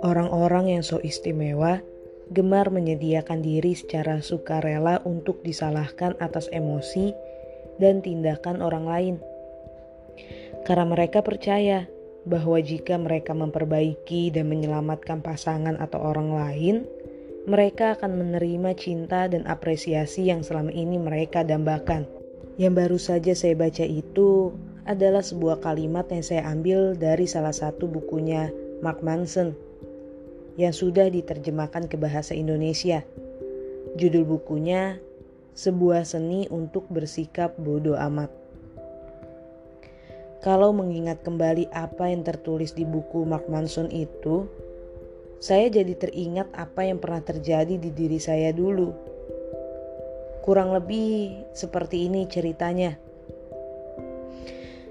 [0.00, 1.84] Orang-orang yang so istimewa
[2.30, 7.10] gemar menyediakan diri secara sukarela untuk disalahkan atas emosi
[7.82, 9.16] dan tindakan orang lain.
[10.62, 11.90] Karena mereka percaya
[12.28, 16.76] bahwa jika mereka memperbaiki dan menyelamatkan pasangan atau orang lain,
[17.48, 22.04] mereka akan menerima cinta dan apresiasi yang selama ini mereka dambakan.
[22.60, 24.52] Yang baru saja saya baca itu
[24.90, 28.50] adalah sebuah kalimat yang saya ambil dari salah satu bukunya
[28.82, 29.54] Mark Manson
[30.58, 33.06] yang sudah diterjemahkan ke bahasa Indonesia.
[33.94, 34.98] Judul bukunya
[35.54, 38.34] Sebuah Seni untuk Bersikap Bodoh Amat.
[40.42, 44.50] Kalau mengingat kembali apa yang tertulis di buku Mark Manson itu,
[45.38, 48.90] saya jadi teringat apa yang pernah terjadi di diri saya dulu.
[50.42, 53.09] Kurang lebih seperti ini ceritanya.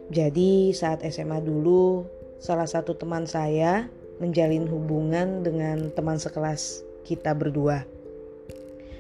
[0.09, 2.09] Jadi, saat SMA dulu,
[2.41, 3.85] salah satu teman saya
[4.17, 7.85] menjalin hubungan dengan teman sekelas kita berdua.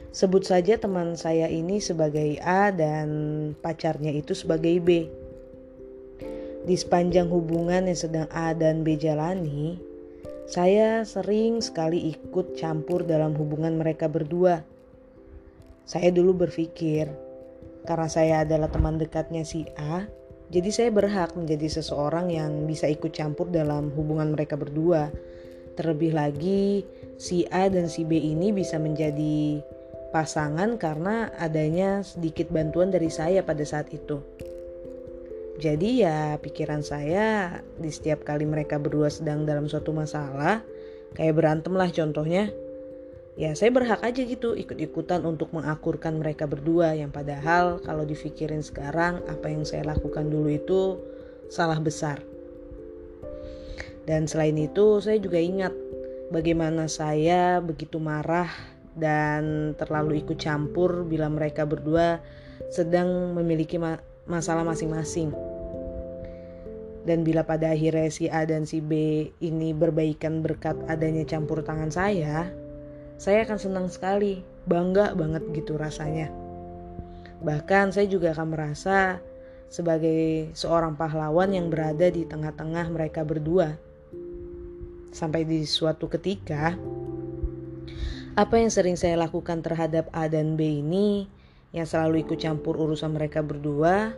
[0.09, 3.09] Sebut saja teman saya ini sebagai A dan
[3.61, 5.05] pacarnya itu sebagai B.
[6.65, 9.77] Di sepanjang hubungan yang sedang A dan B jalani,
[10.49, 14.65] saya sering sekali ikut campur dalam hubungan mereka berdua.
[15.85, 17.09] Saya dulu berpikir,
[17.85, 20.09] karena saya adalah teman dekatnya si A,
[20.49, 25.13] jadi saya berhak menjadi seseorang yang bisa ikut campur dalam hubungan mereka berdua.
[25.77, 26.83] Terlebih lagi
[27.21, 29.61] si A dan si B ini bisa menjadi
[30.09, 34.17] pasangan karena adanya sedikit bantuan dari saya pada saat itu.
[35.61, 40.65] Jadi ya pikiran saya di setiap kali mereka berdua sedang dalam suatu masalah,
[41.13, 42.49] kayak berantem lah contohnya,
[43.39, 49.23] ya saya berhak aja gitu ikut-ikutan untuk mengakurkan mereka berdua yang padahal kalau dipikirin sekarang
[49.31, 50.99] apa yang saya lakukan dulu itu
[51.47, 52.19] salah besar.
[54.03, 55.71] Dan selain itu saya juga ingat
[56.35, 58.51] bagaimana saya begitu marah
[58.99, 62.19] dan terlalu ikut campur bila mereka berdua
[62.67, 63.95] sedang memiliki ma
[64.27, 65.31] masalah masing-masing.
[67.07, 71.89] Dan bila pada akhirnya si A dan si B ini berbaikan berkat adanya campur tangan
[71.89, 72.51] saya,
[73.19, 76.31] saya akan senang sekali, bangga banget gitu rasanya.
[77.43, 79.19] Bahkan saya juga akan merasa
[79.67, 83.75] sebagai seorang pahlawan yang berada di tengah-tengah mereka berdua.
[85.11, 86.79] Sampai di suatu ketika,
[88.39, 91.27] apa yang sering saya lakukan terhadap A dan B ini
[91.75, 94.15] yang selalu ikut campur urusan mereka berdua,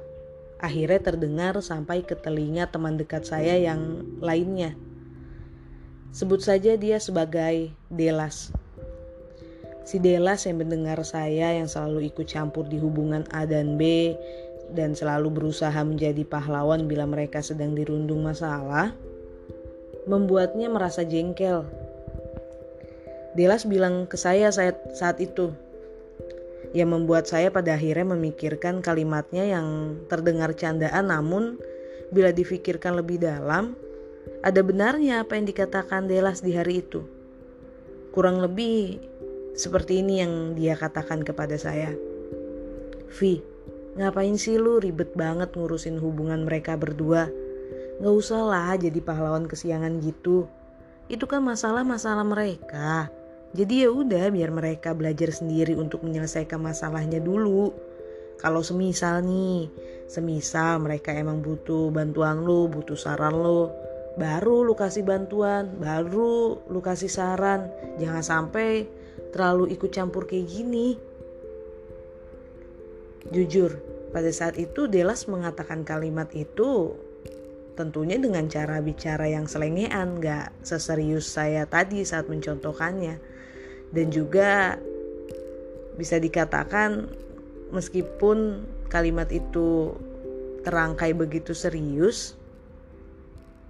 [0.62, 4.78] akhirnya terdengar sampai ke telinga teman dekat saya yang lainnya.
[6.14, 8.61] Sebut saja dia sebagai Delas.
[9.92, 14.16] Si Delas yang mendengar saya yang selalu ikut campur di hubungan A dan B
[14.72, 18.96] dan selalu berusaha menjadi pahlawan bila mereka sedang dirundung masalah,
[20.08, 21.68] membuatnya merasa jengkel.
[23.36, 25.52] Delas bilang ke saya saat, itu,
[26.72, 31.60] yang membuat saya pada akhirnya memikirkan kalimatnya yang terdengar candaan namun
[32.16, 33.76] bila difikirkan lebih dalam,
[34.40, 37.04] ada benarnya apa yang dikatakan Delas di hari itu.
[38.16, 39.11] Kurang lebih
[39.56, 41.92] seperti ini yang dia katakan kepada saya.
[43.12, 43.44] Vi,
[44.00, 47.28] ngapain sih lu ribet banget ngurusin hubungan mereka berdua?
[48.02, 50.48] Gak usah lah jadi pahlawan kesiangan gitu.
[51.12, 53.12] Itu kan masalah-masalah mereka.
[53.52, 57.76] Jadi ya udah biar mereka belajar sendiri untuk menyelesaikan masalahnya dulu.
[58.40, 59.68] Kalau semisal nih,
[60.08, 63.70] semisal mereka emang butuh bantuan lu, butuh saran lu,
[64.16, 67.70] baru lu kasih bantuan, baru lu kasih saran.
[68.00, 68.88] Jangan sampai
[69.32, 71.00] terlalu ikut campur kayak gini.
[73.32, 73.80] Jujur,
[74.12, 76.96] pada saat itu Delas mengatakan kalimat itu
[77.80, 83.18] tentunya dengan cara bicara yang selengean, gak seserius saya tadi saat mencontohkannya.
[83.92, 84.76] Dan juga
[85.96, 87.08] bisa dikatakan
[87.72, 89.96] meskipun kalimat itu
[90.68, 92.36] terangkai begitu serius,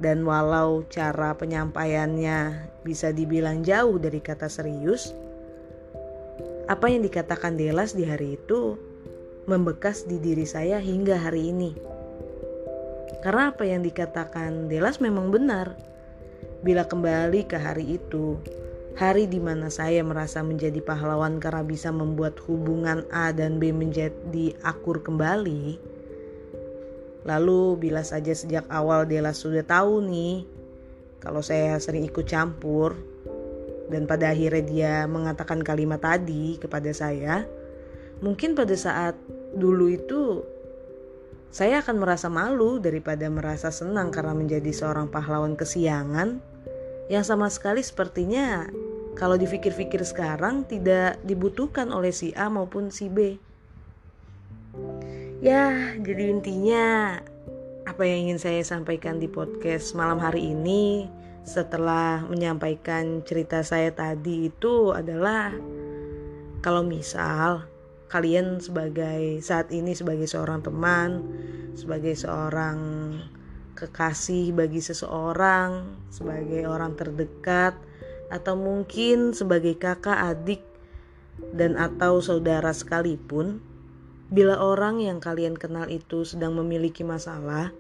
[0.02, 5.14] dan walau cara penyampaiannya bisa dibilang jauh dari kata serius,
[6.72, 8.80] apa yang dikatakan Delas di hari itu
[9.44, 11.76] membekas di diri saya hingga hari ini.
[13.20, 15.76] Karena apa yang dikatakan Delas memang benar.
[16.64, 18.40] Bila kembali ke hari itu,
[18.96, 24.56] hari di mana saya merasa menjadi pahlawan karena bisa membuat hubungan A dan B menjadi
[24.64, 25.76] akur kembali.
[27.28, 30.48] Lalu bila saja sejak awal Delas sudah tahu nih
[31.20, 32.96] kalau saya sering ikut campur,
[33.92, 37.44] dan pada akhirnya dia mengatakan kalimat tadi kepada saya,
[38.24, 39.20] mungkin pada saat
[39.52, 40.42] dulu itu
[41.52, 46.40] saya akan merasa malu daripada merasa senang karena menjadi seorang pahlawan kesiangan
[47.12, 48.72] yang sama sekali sepertinya
[49.20, 53.36] kalau dipikir-pikir sekarang tidak dibutuhkan oleh si A maupun si B.
[55.44, 57.20] Ya, jadi intinya
[57.84, 61.12] apa yang ingin saya sampaikan di podcast malam hari ini
[61.42, 65.54] setelah menyampaikan cerita saya tadi itu adalah
[66.62, 67.66] kalau misal
[68.12, 71.24] kalian sebagai saat ini sebagai seorang teman,
[71.74, 72.78] sebagai seorang
[73.74, 77.74] kekasih bagi seseorang, sebagai orang terdekat,
[78.30, 80.62] atau mungkin sebagai kakak, adik,
[81.56, 83.64] dan atau saudara sekalipun,
[84.28, 87.72] bila orang yang kalian kenal itu sedang memiliki masalah,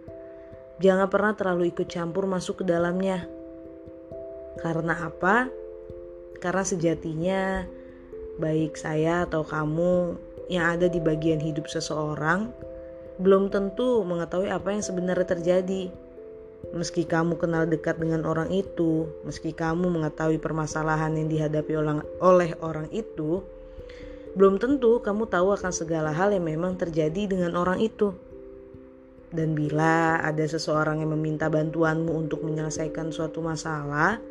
[0.79, 3.40] jangan pernah terlalu ikut campur masuk ke dalamnya.
[4.59, 5.47] Karena apa?
[6.41, 7.63] Karena sejatinya
[8.41, 10.17] baik saya atau kamu
[10.51, 12.51] yang ada di bagian hidup seseorang
[13.21, 15.93] belum tentu mengetahui apa yang sebenarnya terjadi.
[16.73, 21.73] Meski kamu kenal dekat dengan orang itu, meski kamu mengetahui permasalahan yang dihadapi
[22.21, 23.41] oleh orang itu,
[24.37, 28.13] belum tentu kamu tahu akan segala hal yang memang terjadi dengan orang itu.
[29.33, 34.21] Dan bila ada seseorang yang meminta bantuanmu untuk menyelesaikan suatu masalah,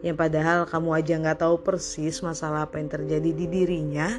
[0.00, 4.16] yang padahal kamu aja nggak tahu persis masalah apa yang terjadi di dirinya,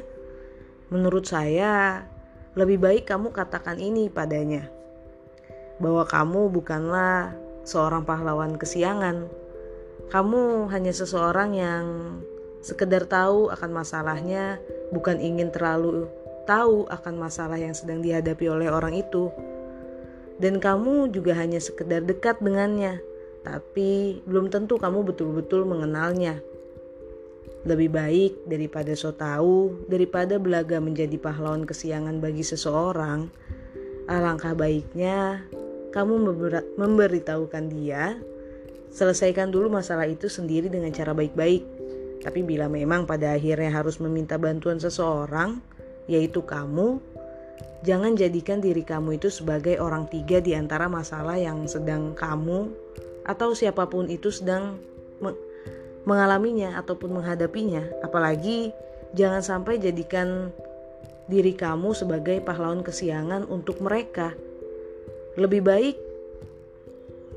[0.94, 2.06] menurut saya
[2.54, 4.70] lebih baik kamu katakan ini padanya.
[5.82, 7.34] Bahwa kamu bukanlah
[7.66, 9.26] seorang pahlawan kesiangan.
[10.12, 11.84] Kamu hanya seseorang yang
[12.62, 14.62] sekedar tahu akan masalahnya,
[14.94, 16.06] bukan ingin terlalu
[16.44, 19.30] tahu akan masalah yang sedang dihadapi oleh orang itu.
[20.38, 22.98] Dan kamu juga hanya sekedar dekat dengannya,
[23.42, 26.38] tapi belum tentu kamu betul-betul mengenalnya.
[27.62, 33.30] Lebih baik daripada so tahu, daripada belaga menjadi pahlawan kesiangan bagi seseorang,
[34.10, 35.46] alangkah baiknya
[35.94, 36.34] kamu
[36.74, 38.18] memberitahukan dia,
[38.90, 41.62] selesaikan dulu masalah itu sendiri dengan cara baik-baik.
[42.22, 45.58] Tapi bila memang pada akhirnya harus meminta bantuan seseorang,
[46.10, 46.98] yaitu kamu,
[47.86, 52.70] jangan jadikan diri kamu itu sebagai orang tiga di antara masalah yang sedang kamu
[53.22, 54.78] atau siapa pun itu sedang
[56.06, 57.82] mengalaminya ataupun menghadapinya.
[58.02, 58.74] Apalagi
[59.14, 60.50] jangan sampai jadikan
[61.30, 64.34] diri kamu sebagai pahlawan kesiangan untuk mereka.
[65.38, 65.96] Lebih baik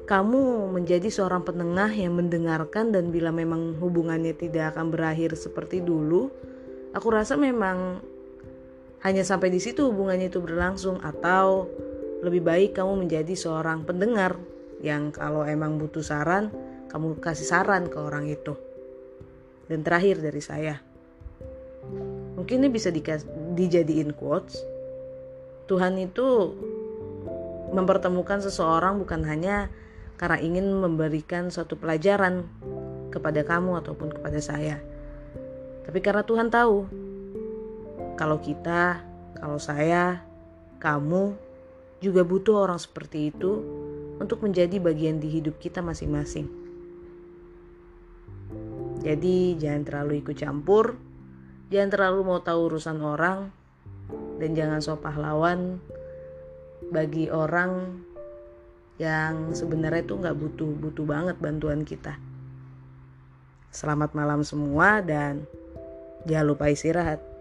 [0.06, 6.30] kamu menjadi seorang penengah yang mendengarkan dan bila memang hubungannya tidak akan berakhir seperti dulu,
[6.94, 8.02] aku rasa memang
[9.02, 11.70] hanya sampai di situ hubungannya itu berlangsung atau
[12.22, 14.38] lebih baik kamu menjadi seorang pendengar
[14.86, 16.54] yang kalau emang butuh saran,
[16.94, 18.54] kamu kasih saran ke orang itu.
[19.66, 20.78] Dan terakhir dari saya,
[22.38, 22.94] mungkin ini bisa
[23.58, 24.62] dijadiin quotes.
[25.66, 26.54] Tuhan itu
[27.74, 29.74] mempertemukan seseorang bukan hanya
[30.22, 32.46] karena ingin memberikan suatu pelajaran
[33.10, 34.78] kepada kamu ataupun kepada saya.
[35.90, 36.86] Tapi karena Tuhan tahu
[38.16, 39.02] kalau kita,
[39.42, 40.22] kalau saya,
[40.78, 41.36] kamu
[42.00, 43.66] juga butuh orang seperti itu
[44.22, 46.48] untuk menjadi bagian di hidup kita masing-masing.
[49.06, 50.98] Jadi jangan terlalu ikut campur,
[51.70, 53.54] jangan terlalu mau tahu urusan orang,
[54.42, 55.78] dan jangan so pahlawan
[56.90, 58.02] bagi orang
[58.96, 62.16] yang sebenarnya itu nggak butuh butuh banget bantuan kita.
[63.76, 65.44] Selamat malam semua dan
[66.24, 67.35] jangan lupa istirahat.